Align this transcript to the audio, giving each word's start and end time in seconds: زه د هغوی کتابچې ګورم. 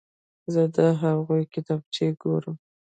زه 0.53 0.63
د 0.75 0.77
هغوی 1.01 1.43
کتابچې 1.53 2.07
ګورم. 2.21 2.55